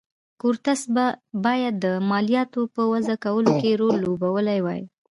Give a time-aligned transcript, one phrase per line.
[0.41, 0.81] کورتس
[1.45, 4.81] باید د مالیاتو په وضعه کولو کې رول لوبولی وای.